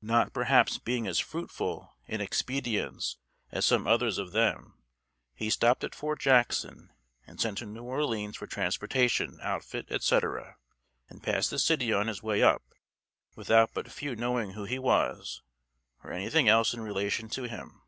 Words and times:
Not 0.00 0.32
perhaps 0.32 0.78
being 0.78 1.06
as 1.06 1.18
fruitful 1.18 1.94
in 2.06 2.22
expedients 2.22 3.18
as 3.52 3.66
some 3.66 3.86
others 3.86 4.16
of 4.16 4.32
them, 4.32 4.82
he 5.34 5.50
stopped 5.50 5.84
at 5.84 5.94
Fort 5.94 6.20
Jackson, 6.20 6.90
and 7.26 7.38
sent 7.38 7.58
to 7.58 7.66
New 7.66 7.82
Orleans 7.82 8.38
for 8.38 8.46
transportation 8.46 9.38
outfit, 9.42 9.84
etc., 9.90 10.56
and 11.10 11.22
passed 11.22 11.50
the 11.50 11.58
city 11.58 11.92
on 11.92 12.06
his 12.06 12.22
way 12.22 12.42
up, 12.42 12.62
without 13.36 13.74
but 13.74 13.92
few 13.92 14.16
knowing 14.16 14.52
who 14.52 14.64
he 14.64 14.78
was, 14.78 15.42
or 16.02 16.12
anything 16.12 16.48
else 16.48 16.72
in 16.72 16.80
relation 16.80 17.28
to 17.28 17.42
him. 17.42 17.82